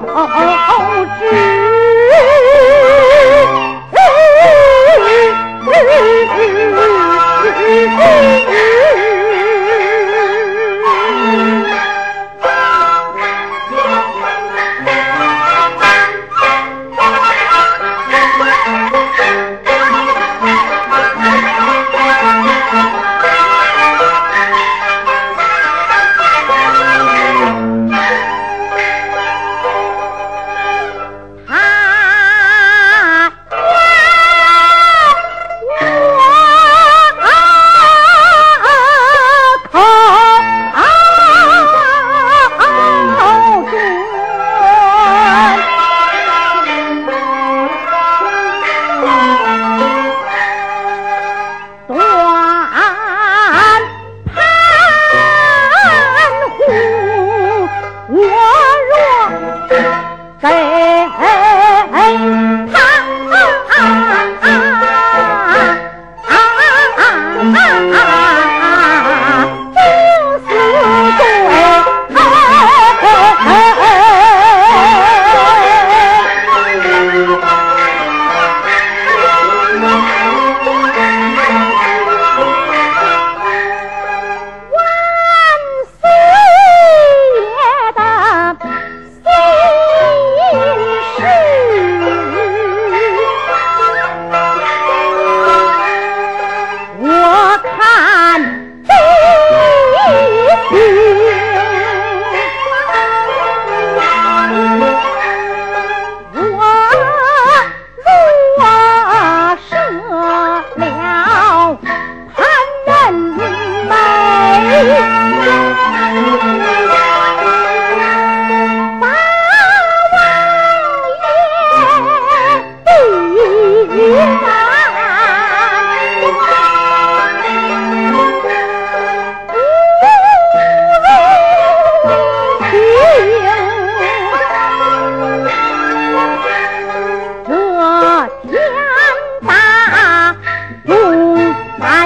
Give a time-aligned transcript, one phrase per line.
[0.00, 1.57] 知。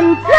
[0.03, 0.32] and